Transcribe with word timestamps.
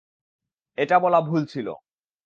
এটা 0.77 0.97
বলা 0.99 1.19
ভুল 1.21 1.41
ছিল। 1.45 1.67